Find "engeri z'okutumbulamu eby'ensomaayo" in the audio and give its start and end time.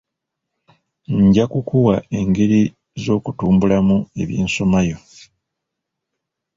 2.19-4.97